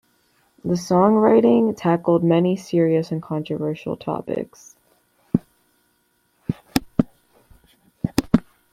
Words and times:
The 0.65 0.73
songwriting 0.73 1.75
tackled 1.77 2.23
many 2.23 2.55
serious 2.55 3.11
and 3.11 3.21
controversial 3.21 3.95
topics. 3.95 4.75